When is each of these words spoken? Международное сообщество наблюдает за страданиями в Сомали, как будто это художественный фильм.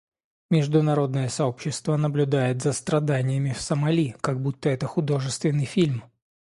Международное 0.49 1.29
сообщество 1.29 1.95
наблюдает 1.95 2.63
за 2.63 2.73
страданиями 2.73 3.51
в 3.53 3.61
Сомали, 3.61 4.15
как 4.19 4.41
будто 4.41 4.67
это 4.69 4.87
художественный 4.87 5.65
фильм. 5.65 6.03